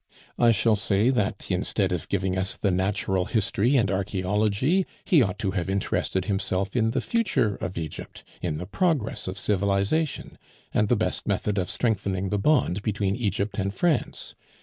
I 0.39 0.49
shall 0.49 0.75
say 0.75 1.11
that 1.11 1.51
instead 1.51 1.91
of 1.91 2.09
giving 2.09 2.35
us 2.35 2.55
the 2.57 2.71
natural 2.71 3.25
history 3.25 3.77
and 3.77 3.91
archaeology, 3.91 4.87
he 5.05 5.21
ought 5.21 5.37
to 5.37 5.51
have 5.51 5.69
interested 5.69 6.25
himself 6.25 6.75
in 6.75 6.89
the 6.89 7.01
future 7.01 7.55
of 7.57 7.77
Egypt, 7.77 8.23
in 8.41 8.57
the 8.57 8.65
progress 8.65 9.27
of 9.27 9.37
civilization, 9.37 10.39
and 10.73 10.89
the 10.89 10.95
best 10.95 11.27
method 11.27 11.59
of 11.59 11.69
strengthening 11.69 12.29
the 12.29 12.39
bond 12.39 12.81
between 12.81 13.15
Egypt 13.15 13.59
and 13.59 13.75
France. 13.75 14.33